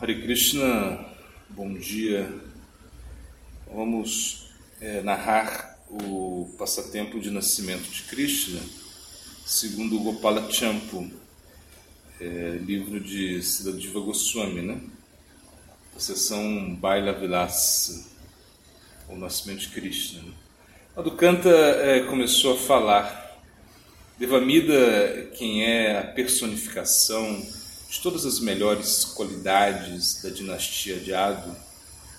[0.00, 1.06] Hare Krishna,
[1.50, 2.28] bom dia.
[3.72, 8.60] Vamos é, narrar o passatempo de nascimento de Krishna,
[9.46, 11.08] segundo Gopala Champu,
[12.20, 14.80] é, livro de Siddhadiva Goswami, né?
[15.94, 18.04] A sessão Baila Vilasa,
[19.08, 20.22] o nascimento de Krishna.
[20.22, 20.32] Né?
[20.96, 23.38] Madhukanta é, começou a falar.
[24.18, 27.40] Devamida, quem é a personificação
[27.88, 31.54] de todas as melhores qualidades da dinastia de Ado,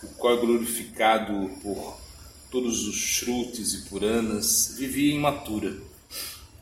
[0.04, 1.98] o qual é glorificado por
[2.52, 5.76] todos os Shrutis e Puranas, vivia em Mathura.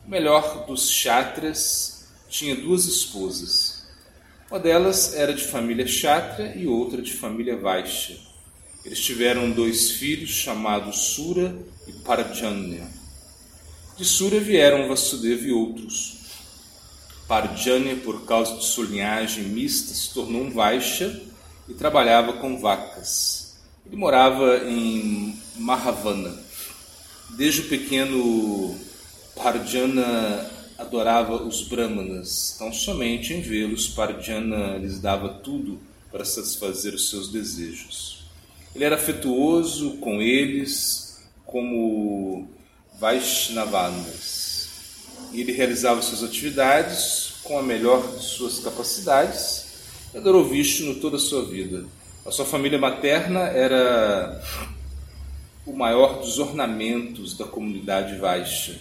[0.06, 3.84] O melhor dos Kshatras tinha duas esposas.
[4.50, 8.18] Uma delas era de família Kshatra e outra de família Vaishya.
[8.84, 11.56] Eles tiveram dois filhos chamados Sura
[11.88, 12.86] e Parjanya.
[13.98, 16.23] De Sura vieram Vasudeva e outros.
[17.28, 21.22] Parjanya, por causa de sua linhagem mista, se tornou um Vaishya
[21.68, 23.56] e trabalhava com vacas.
[23.86, 26.38] Ele morava em Mahavana.
[27.30, 28.78] Desde o pequeno,
[29.36, 32.54] Parjana adorava os Brahmanas.
[32.56, 35.80] Então, somente em vê-los, Parjana lhes dava tudo
[36.12, 38.26] para satisfazer os seus desejos.
[38.76, 42.48] Ele era afetuoso com eles, como
[43.00, 44.43] Vaishnavanas
[45.34, 49.66] e ele realizava suas atividades com a melhor de suas capacidades
[50.14, 51.86] e adorou Vishnu toda a sua vida.
[52.26, 54.42] A sua família materna era
[55.66, 58.76] o maior dos ornamentos da comunidade Vaishya.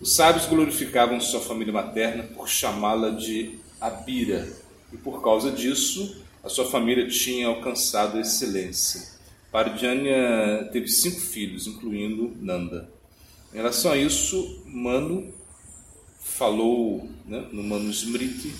[0.00, 4.48] Os sábios glorificavam sua família materna por chamá-la de Abira,
[4.92, 9.16] e por causa disso a sua família tinha alcançado a excelência.
[9.50, 12.88] Parjanya teve cinco filhos, incluindo Nanda.
[13.52, 15.32] Em relação a isso, Manu
[16.36, 18.54] falou né, no Manusmriti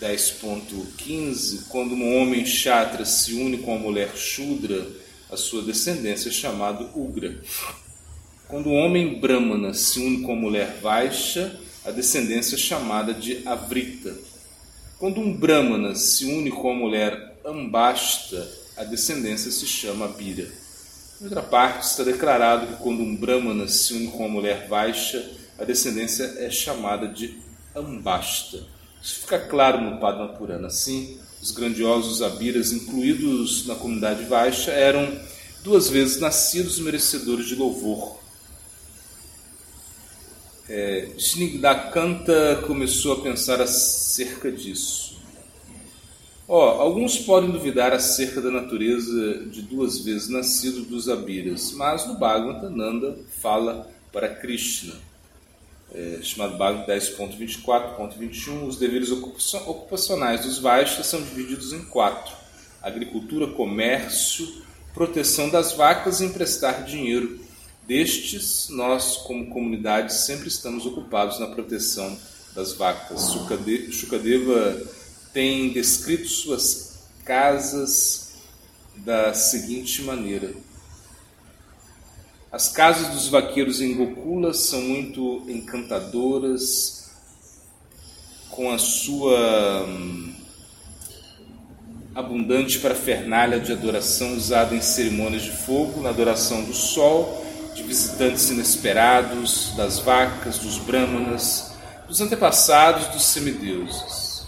[0.00, 4.86] 10.15, quando um homem chatra se une com uma mulher shudra,
[5.30, 7.40] a sua descendência é chamada Ugra.
[8.48, 13.46] Quando um homem brahmana se une com uma mulher vaisha, a descendência é chamada de
[13.46, 14.14] Avrita.
[14.98, 20.48] Quando um brahmana se une com uma mulher ambasta, a descendência se chama Bira.
[21.20, 25.24] Em outra parte, está declarado que quando um brahmana se une com uma mulher vaisha,
[25.58, 27.38] a descendência é chamada de
[27.74, 28.66] Ambasta.
[29.02, 30.66] Isso fica claro no Padma Purana.
[30.68, 35.20] Assim, os grandiosos Abiras, incluídos na comunidade Vaisha, eram
[35.62, 38.18] duas vezes nascidos merecedores de louvor.
[40.68, 45.14] É, Snigdakanta começou a pensar acerca disso.
[46.48, 52.18] Oh, alguns podem duvidar acerca da natureza de duas vezes nascidos dos Abiras, mas no
[52.18, 54.94] Bhagavata Nanda fala para Krishna
[55.94, 62.34] é, chamado Bhagavad 10.24.21, os deveres ocupacionais dos Vaishyas são divididos em quatro:
[62.82, 64.62] agricultura, comércio,
[64.92, 67.42] proteção das vacas e emprestar dinheiro.
[67.86, 72.18] Destes, nós, como comunidade, sempre estamos ocupados na proteção
[72.54, 73.32] das vacas.
[73.92, 74.82] Shukadeva
[75.34, 78.32] tem descrito suas casas
[78.96, 80.54] da seguinte maneira:
[82.54, 87.10] as casas dos vaqueiros em Gokula são muito encantadoras,
[88.48, 90.32] com a sua hum,
[92.14, 97.44] abundante parafernália de adoração usada em cerimônias de fogo, na adoração do sol,
[97.74, 101.74] de visitantes inesperados, das vacas, dos brahmanas,
[102.06, 104.46] dos antepassados dos semideuses.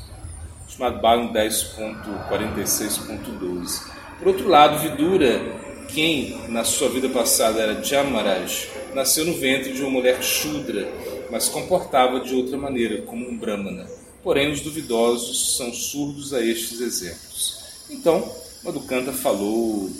[0.69, 3.83] Chamado Bhagavad 10.46.12.
[4.21, 5.66] Por outro lado, Vidura
[5.97, 10.87] quem na sua vida passada era Jamaraj, nasceu no ventre de uma mulher Shudra,
[11.31, 13.89] mas comportava de outra maneira, como um Brahmana.
[14.23, 17.62] Porém, os duvidosos são surdos a estes exemplos.
[17.89, 18.31] Então,
[18.62, 19.91] Madhukanta falou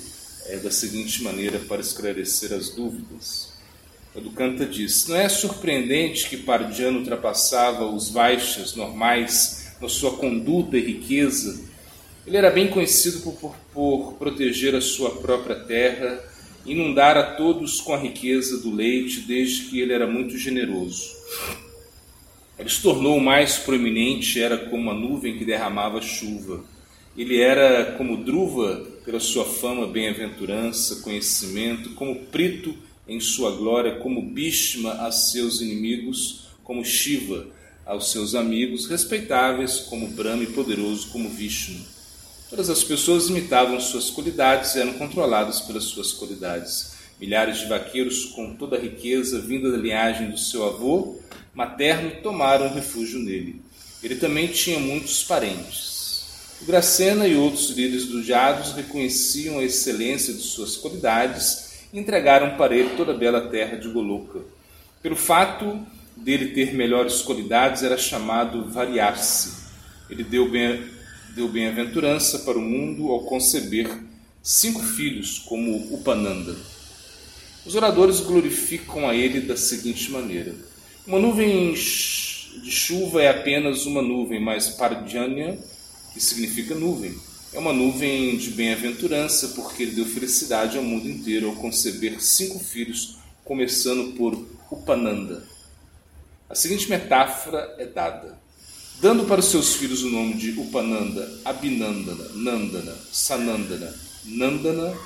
[0.49, 3.55] é, da seguinte maneira para esclarecer as dúvidas.
[4.15, 10.83] Madhukanta diz: Não é surpreendente que Pardjana ultrapassava os Vaixas normais na sua conduta e
[10.83, 11.59] riqueza
[12.26, 16.20] ele era bem conhecido por, por, por proteger a sua própria terra,
[16.64, 21.14] inundar a todos com a riqueza do leite, desde que ele era muito generoso.
[22.58, 26.64] Ele se tornou mais proeminente, era como uma nuvem que derramava chuva.
[27.17, 32.75] Ele era como Druva, pela sua fama, bem-aventurança, conhecimento, como Prito
[33.06, 37.46] em sua glória, como Bhishma a seus inimigos, como Shiva
[37.87, 41.95] aos seus amigos, respeitáveis como Brahma e poderoso como Vishnu.
[42.48, 46.94] Todas as pessoas imitavam suas qualidades e eram controladas pelas suas qualidades.
[47.19, 51.19] Milhares de vaqueiros, com toda a riqueza vinda da linhagem do seu avô
[51.52, 53.60] materno, tomaram refúgio nele.
[54.00, 56.25] Ele também tinha muitos parentes.
[56.62, 62.76] Gracena e outros líderes do Jados reconheciam a excelência de suas qualidades e entregaram para
[62.76, 64.40] ele toda a bela terra de Goloca.
[65.02, 65.84] Pelo fato
[66.16, 69.66] dele ter melhores qualidades, era chamado variar-se.
[70.08, 70.95] Ele deu bem
[71.37, 73.87] deu bem-aventurança para o mundo ao conceber
[74.43, 76.56] cinco filhos como Upananda.
[77.67, 80.55] Os oradores glorificam a ele da seguinte maneira:
[81.06, 85.59] Uma nuvem de chuva é apenas uma nuvem, mas Parjanya,
[86.15, 87.15] que significa nuvem,
[87.53, 92.59] é uma nuvem de bem-aventurança, porque ele deu felicidade ao mundo inteiro ao conceber cinco
[92.59, 95.47] filhos, começando por Upananda.
[96.49, 98.45] A seguinte metáfora é dada.
[98.98, 103.94] Dando para os seus filhos o nome de Upananda, Abhinandana, Nandana, Sanandana,
[104.25, 104.96] Nandana,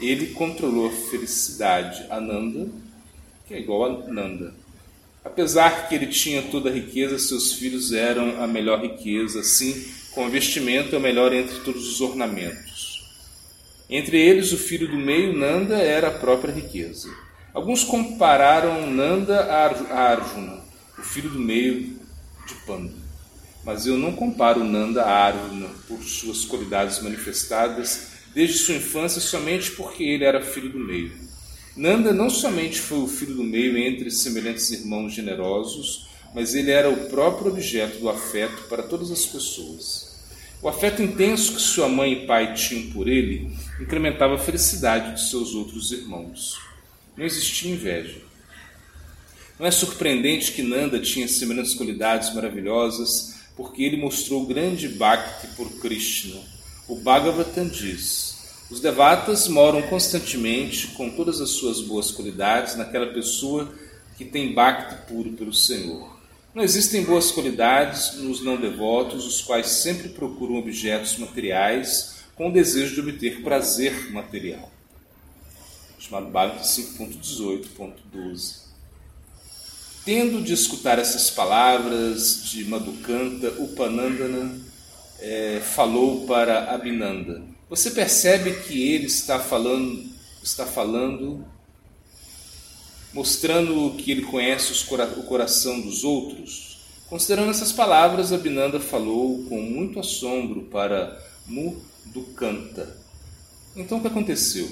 [0.00, 2.66] ele controlou a felicidade Ananda,
[3.46, 4.54] que é igual a Nanda.
[5.22, 10.24] Apesar que ele tinha toda a riqueza, seus filhos eram a melhor riqueza, assim com
[10.24, 13.04] o vestimento é o melhor entre todos os ornamentos.
[13.88, 17.14] Entre eles, o filho do meio, Nanda, era a própria riqueza.
[17.52, 20.64] Alguns compararam Nanda a Arjuna,
[20.98, 21.98] o filho do meio
[22.46, 23.05] de Panda
[23.66, 29.72] mas eu não comparo Nanda a Arjuna por suas qualidades manifestadas desde sua infância somente
[29.72, 31.10] porque ele era filho do meio.
[31.76, 36.88] Nanda não somente foi o filho do meio entre semelhantes irmãos generosos, mas ele era
[36.88, 40.14] o próprio objeto do afeto para todas as pessoas.
[40.62, 45.28] O afeto intenso que sua mãe e pai tinham por ele incrementava a felicidade de
[45.28, 46.56] seus outros irmãos.
[47.16, 48.20] Não existia inveja.
[49.58, 55.70] Não é surpreendente que Nanda tinha semelhantes qualidades maravilhosas porque ele mostrou grande bhakti por
[55.80, 56.40] Krishna.
[56.86, 58.36] O Bhagavatam diz:
[58.70, 63.72] os devatas moram constantemente com todas as suas boas qualidades naquela pessoa
[64.16, 66.14] que tem bhakti puro pelo Senhor.
[66.54, 72.52] Não existem boas qualidades nos não devotos, os quais sempre procuram objetos materiais com o
[72.52, 74.70] desejo de obter prazer material.
[75.98, 78.65] Chamado Bhagavatam 5.18.12.
[80.06, 84.56] Tendo de escutar essas palavras de Madhukanta, Upanandana
[85.18, 87.42] é, falou para Abhinanda.
[87.68, 90.08] Você percebe que ele está falando,
[90.40, 91.44] está falando,
[93.12, 96.78] mostrando que ele conhece o coração dos outros?
[97.08, 102.96] Considerando essas palavras, Abhinanda falou com muito assombro para Madhukanta.
[103.74, 104.70] Então o que aconteceu?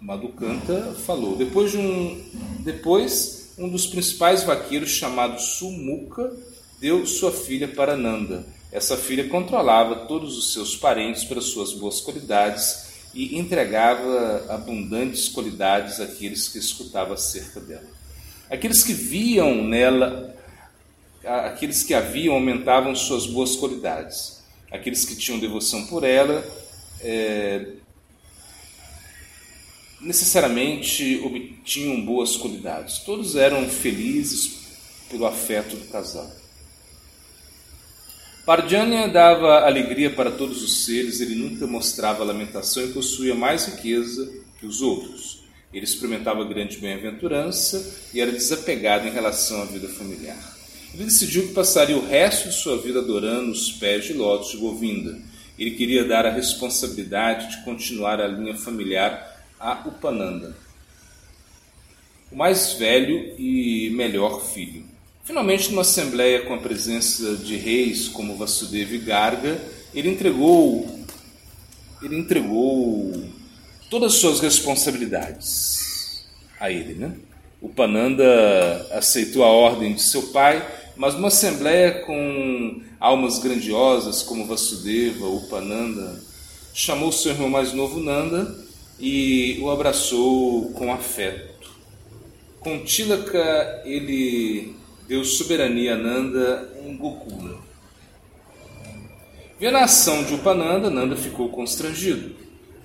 [0.00, 1.36] Madhukanta falou.
[1.36, 2.20] Depois de um,
[2.64, 6.32] depois um dos principais vaqueiros, chamado Sumuka,
[6.80, 8.44] deu sua filha para Nanda.
[8.72, 16.00] Essa filha controlava todos os seus parentes pelas suas boas qualidades e entregava abundantes qualidades
[16.00, 17.86] àqueles que escutavam acerca dela.
[18.50, 20.34] Aqueles que viam nela,
[21.24, 24.42] aqueles que a viam aumentavam suas boas qualidades.
[24.70, 26.44] Aqueles que tinham devoção por ela
[27.00, 27.66] é,
[30.00, 32.98] necessariamente obtinham boas qualidades.
[32.98, 34.64] Todos eram felizes
[35.10, 36.30] pelo afeto do casal.
[38.44, 44.30] Parjanya dava alegria para todos os seres, ele nunca mostrava lamentação e possuía mais riqueza
[44.60, 45.44] que os outros.
[45.72, 50.56] Ele experimentava grande bem-aventurança e era desapegado em relação à vida familiar.
[50.92, 54.58] Ele decidiu que passaria o resto de sua vida adorando os pés de lótus de
[54.58, 55.18] Govinda.
[55.58, 59.33] Ele queria dar a responsabilidade de continuar a linha familiar
[59.64, 60.54] a Upananda,
[62.30, 64.84] o mais velho e melhor filho.
[65.24, 69.58] Finalmente, numa assembleia com a presença de reis como Vasudeva e Garga,
[69.94, 71.02] ele entregou
[72.02, 73.24] ele entregou
[73.88, 76.26] todas as suas responsabilidades
[76.60, 77.16] a ele, né?
[77.62, 80.62] O Pananda aceitou a ordem de seu pai,
[80.94, 86.22] mas numa assembleia com almas grandiosas como Vasudeva, Upananda,
[86.74, 88.63] chamou seu irmão mais novo Nanda
[88.98, 91.70] e o abraçou com afeto.
[92.60, 94.74] Com Tilaka, ele
[95.06, 97.58] deu soberania a Nanda em Gokula.
[99.58, 102.34] Vendo a ação de Upananda, Nanda ficou constrangido.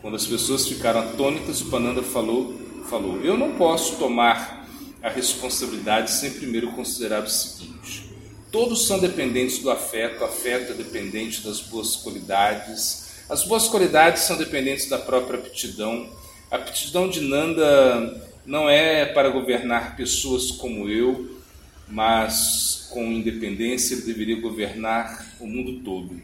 [0.02, 2.54] Quando as pessoas ficaram atônitas, Upananda falou,
[2.90, 4.68] falou: Eu não posso tomar
[5.02, 8.10] a responsabilidade sem primeiro considerar o seguinte:
[8.52, 14.36] todos são dependentes do afeto, afeto é dependente das boas qualidades, as boas qualidades são
[14.38, 16.10] dependentes da própria aptidão.
[16.50, 21.40] A aptidão de Nanda não é para governar pessoas como eu,
[21.88, 26.20] mas com independência ele deveria governar o mundo todo.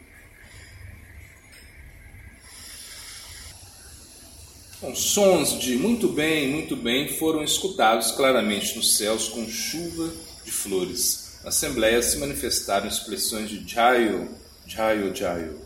[4.82, 10.12] Bom, sons de muito bem, muito bem foram escutados claramente nos céus com chuva
[10.44, 11.40] de flores.
[11.44, 14.28] Na assembleia se manifestaram expressões de Jayo,
[14.66, 15.65] Jayo, Jayo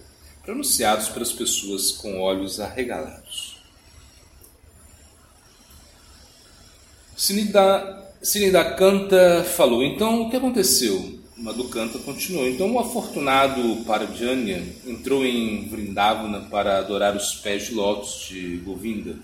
[0.49, 3.57] pronunciados pelas pessoas com olhos arregalados.
[8.23, 11.19] Sinidakanta falou: Então o que aconteceu?
[11.37, 12.49] Madhukanta continuou.
[12.49, 19.17] Então o afortunado Parajanya entrou em Vrindavana para adorar os pés de lótus de Govinda.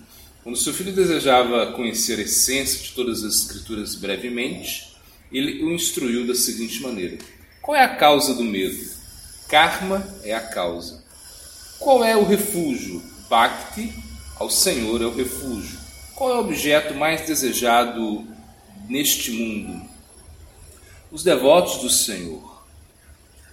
[0.44, 4.94] Quando seu filho desejava conhecer a essência de todas as escrituras brevemente,
[5.32, 7.18] ele o instruiu da seguinte maneira:
[7.60, 8.94] Qual é a causa do medo?
[9.48, 11.05] Karma é a causa.
[11.78, 13.02] Qual é o refúgio?
[13.28, 13.92] Bhakti
[14.38, 15.78] ao Senhor é o refúgio.
[16.14, 18.26] Qual é o objeto mais desejado
[18.88, 19.82] neste mundo?
[21.10, 22.64] Os devotos do Senhor.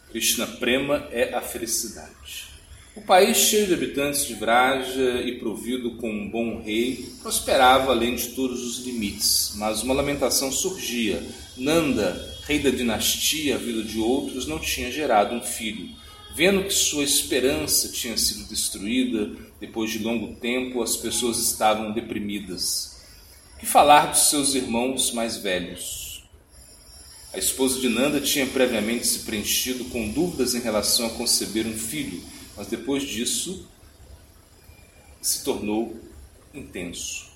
[0.09, 2.53] Krishna Prema é a felicidade.
[2.95, 8.15] O país, cheio de habitantes de Vraja e provido com um bom rei, prosperava além
[8.15, 11.23] de todos os limites, mas uma lamentação surgia.
[11.57, 15.89] Nanda, rei da dinastia, vida de outros, não tinha gerado um filho.
[16.35, 23.03] Vendo que sua esperança tinha sido destruída, depois de longo tempo, as pessoas estavam deprimidas.
[23.59, 26.23] Que falar dos seus irmãos mais velhos?
[27.31, 31.77] A esposa de Nanda tinha previamente se preenchido com dúvidas em relação a conceber um
[31.77, 32.23] filho,
[32.57, 33.69] mas depois disso
[35.21, 35.95] se tornou
[36.51, 37.27] intenso.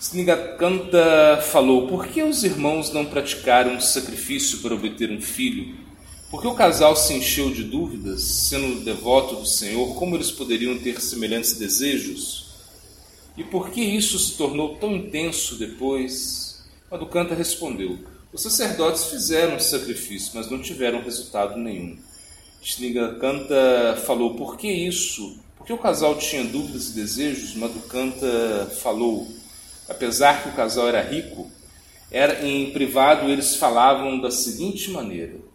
[0.00, 5.91] Snigakanta falou: Por que os irmãos não praticaram um sacrifício para obter um filho?
[6.32, 10.98] Porque o casal se encheu de dúvidas, sendo devoto do Senhor, como eles poderiam ter
[10.98, 12.46] semelhantes desejos?
[13.36, 16.64] E por que isso se tornou tão intenso depois?
[16.90, 17.98] Madhukanta respondeu:
[18.32, 21.98] Os sacerdotes fizeram sacrifício, mas não tiveram resultado nenhum.
[22.62, 25.36] Snigakanta falou: Por que isso?
[25.58, 27.54] Porque o casal tinha dúvidas e desejos?
[27.54, 29.28] Madhukanta falou:
[29.86, 31.50] Apesar que o casal era rico,
[32.10, 35.51] era, em privado eles falavam da seguinte maneira: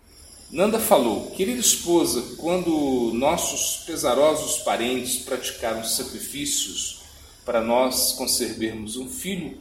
[0.49, 7.01] Nanda falou: Querida esposa, quando nossos pesarosos parentes praticaram sacrifícios
[7.45, 9.57] para nós conservarmos um filho,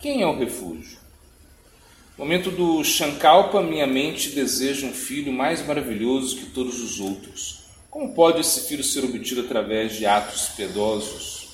[0.00, 0.98] quem é o refúgio?
[2.16, 7.60] No momento do Shankalpa, minha mente deseja um filho mais maravilhoso que todos os outros.
[7.88, 11.46] Como pode esse filho ser obtido através de atos piedosos?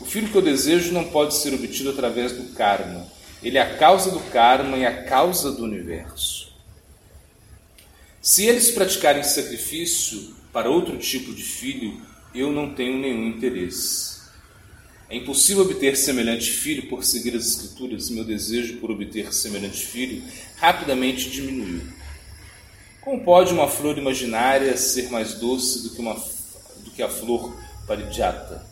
[0.00, 3.06] O filho que eu desejo não pode ser obtido através do karma.
[3.42, 6.45] Ele é a causa do karma e a causa do universo.
[8.26, 12.02] Se eles praticarem sacrifício para outro tipo de filho,
[12.34, 14.16] eu não tenho nenhum interesse.
[15.08, 20.24] É impossível obter semelhante filho por seguir as Escrituras, meu desejo por obter semelhante filho
[20.56, 21.82] rapidamente diminuiu.
[23.00, 26.14] Como pode uma flor imaginária ser mais doce do que, uma,
[26.78, 27.56] do que a flor
[27.86, 28.66] parijata?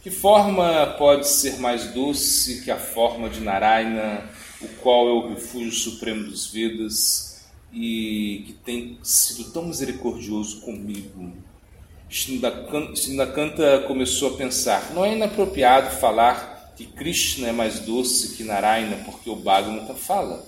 [0.00, 4.30] Que forma pode ser mais doce que a forma de Narayana,
[4.60, 7.33] o qual é o refúgio supremo dos Vedas?
[7.74, 11.32] E que tem sido tão misericordioso comigo.
[12.08, 18.96] Shinakanta começou a pensar: não é inapropriado falar que Krishna é mais doce que Narayana,
[19.04, 20.44] porque o Bhagavata fala.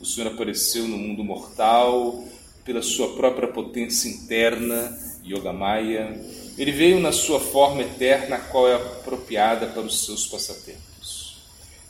[0.00, 2.24] O Senhor apareceu no mundo mortal
[2.64, 6.20] pela sua própria potência interna, Yogamaya.
[6.58, 11.38] Ele veio na sua forma eterna, a qual é apropriada para os seus passatempos.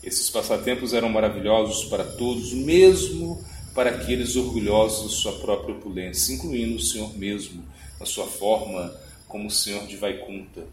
[0.03, 3.43] Esses passatempos eram maravilhosos para todos, mesmo
[3.77, 7.63] para aqueles orgulhosos de sua própria opulência, incluindo o Senhor mesmo,
[8.01, 8.93] na sua forma
[9.29, 10.65] como o Senhor de Vaikunta.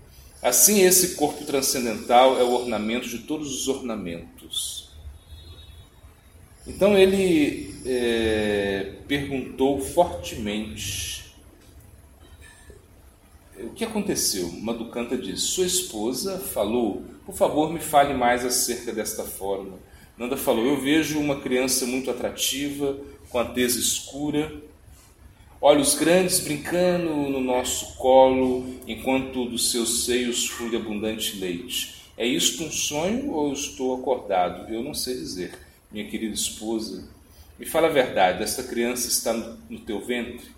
[0.42, 4.90] Assim, esse corpo transcendental é o ornamento de todos os ornamentos.
[6.66, 11.26] Então ele é, perguntou fortemente
[13.58, 14.50] o que aconteceu.
[14.62, 19.78] Madhukanta disse: Sua esposa falou, por favor, me fale mais acerca desta forma.
[20.18, 22.98] Nanda falou: Eu vejo uma criança muito atrativa,
[23.30, 24.54] com a tez escura,
[25.60, 32.04] olhos grandes brincando no nosso colo, enquanto dos seus seios flui abundante leite.
[32.16, 34.72] É isto um sonho ou estou acordado?
[34.72, 35.58] Eu não sei dizer,
[35.92, 37.10] minha querida esposa.
[37.58, 40.52] Me fala a verdade, esta criança está no teu ventre?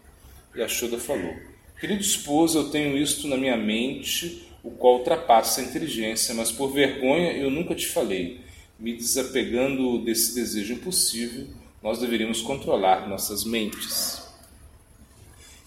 [0.54, 1.34] E a Shoda falou:
[1.80, 6.74] Querido esposo, eu tenho isto na minha mente, o qual ultrapassa a inteligência, mas por
[6.74, 8.44] vergonha eu nunca te falei
[8.79, 11.48] me desapegando desse desejo impossível,
[11.82, 14.22] nós deveríamos controlar nossas mentes.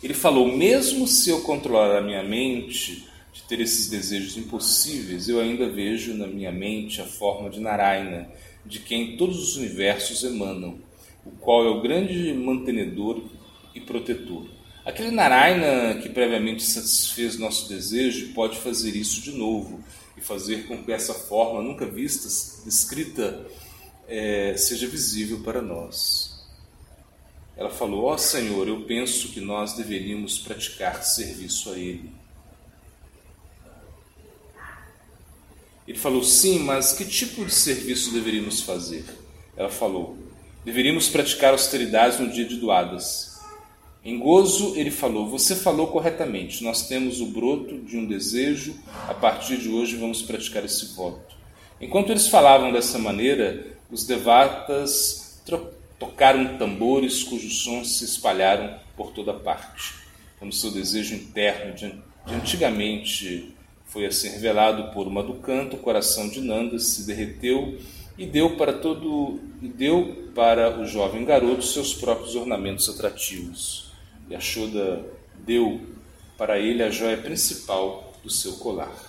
[0.03, 5.41] Ele falou: mesmo se eu controlar a minha mente de ter esses desejos impossíveis, eu
[5.41, 8.29] ainda vejo na minha mente a forma de Narayana,
[8.65, 10.79] de quem todos os universos emanam,
[11.25, 13.23] o qual é o grande mantenedor
[13.75, 14.47] e protetor.
[14.85, 19.85] Aquele Narayana que previamente satisfez nosso desejo pode fazer isso de novo
[20.19, 22.29] e fazer com que essa forma nunca vista,
[22.65, 23.47] descrita,
[24.09, 26.45] é, seja visível para nós.
[27.57, 32.11] ela falou: Ó oh, Senhor, eu penso que nós deveríamos praticar serviço a Ele.
[35.87, 39.05] Ele falou: Sim, mas que tipo de serviço deveríamos fazer?
[39.57, 40.19] Ela falou:
[40.65, 43.28] Deveríamos praticar austeridades no dia de doadas.
[44.09, 46.65] Em gozo, ele falou: Você falou corretamente.
[46.65, 48.75] Nós temos o broto de um desejo.
[49.07, 51.37] A partir de hoje, vamos praticar esse voto.
[51.79, 55.43] Enquanto eles falavam dessa maneira, os devatas
[55.99, 59.93] tocaram tambores cujos sons se espalharam por toda parte.
[60.39, 61.93] Como seu desejo interno de,
[62.27, 67.79] de antigamente foi assim revelado por uma do canto, o coração de Nanda se derreteu
[68.17, 73.88] e deu para todo e deu para o jovem garoto seus próprios ornamentos atrativos.
[74.29, 75.05] E Ashoda
[75.47, 75.81] deu
[76.37, 79.08] para ele a joia principal do seu colar.